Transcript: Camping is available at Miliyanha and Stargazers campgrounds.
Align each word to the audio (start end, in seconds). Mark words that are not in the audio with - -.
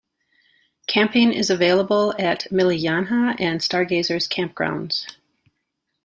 Camping 0.87 1.31
is 1.31 1.51
available 1.51 2.15
at 2.17 2.47
Miliyanha 2.49 3.39
and 3.39 3.59
Stargazers 3.61 4.27
campgrounds. 4.27 5.05